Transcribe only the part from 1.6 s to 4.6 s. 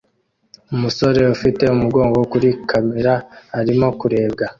umugongo kuri kamera arimo kurebwa